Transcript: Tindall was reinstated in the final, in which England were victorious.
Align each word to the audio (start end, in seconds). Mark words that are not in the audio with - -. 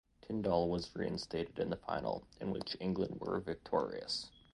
Tindall 0.19 0.67
was 0.67 0.95
reinstated 0.95 1.59
in 1.59 1.69
the 1.69 1.75
final, 1.77 2.23
in 2.39 2.49
which 2.49 2.75
England 2.79 3.19
were 3.21 3.39
victorious. 3.39 4.31